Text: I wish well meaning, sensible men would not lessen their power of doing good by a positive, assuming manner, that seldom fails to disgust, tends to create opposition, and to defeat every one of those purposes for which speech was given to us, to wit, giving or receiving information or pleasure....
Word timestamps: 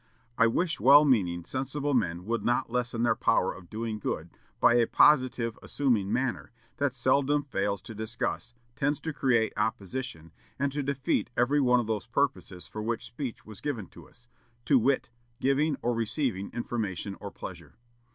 I 0.35 0.47
wish 0.47 0.79
well 0.79 1.05
meaning, 1.05 1.45
sensible 1.45 1.93
men 1.93 2.25
would 2.25 2.43
not 2.43 2.71
lessen 2.71 3.03
their 3.03 3.15
power 3.15 3.53
of 3.53 3.69
doing 3.69 3.99
good 3.99 4.31
by 4.59 4.73
a 4.73 4.87
positive, 4.87 5.59
assuming 5.61 6.11
manner, 6.11 6.51
that 6.77 6.95
seldom 6.95 7.43
fails 7.43 7.83
to 7.83 7.93
disgust, 7.93 8.55
tends 8.75 8.99
to 9.01 9.13
create 9.13 9.53
opposition, 9.55 10.31
and 10.57 10.71
to 10.71 10.81
defeat 10.81 11.29
every 11.37 11.61
one 11.61 11.79
of 11.79 11.85
those 11.85 12.07
purposes 12.07 12.65
for 12.65 12.81
which 12.81 13.05
speech 13.05 13.45
was 13.45 13.61
given 13.61 13.85
to 13.89 14.09
us, 14.09 14.27
to 14.65 14.79
wit, 14.79 15.11
giving 15.39 15.75
or 15.83 15.93
receiving 15.93 16.49
information 16.49 17.15
or 17.21 17.29
pleasure.... 17.29 17.75